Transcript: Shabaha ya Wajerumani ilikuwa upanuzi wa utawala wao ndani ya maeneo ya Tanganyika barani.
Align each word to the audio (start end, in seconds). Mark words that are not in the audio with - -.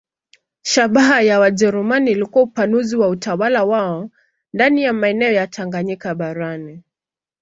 Shabaha 0.61 1.21
ya 1.21 1.39
Wajerumani 1.39 2.11
ilikuwa 2.11 2.43
upanuzi 2.43 2.95
wa 2.95 3.07
utawala 3.07 3.63
wao 3.63 4.09
ndani 4.53 4.83
ya 4.83 4.93
maeneo 4.93 5.31
ya 5.31 5.47
Tanganyika 5.47 6.15
barani. 6.15 6.83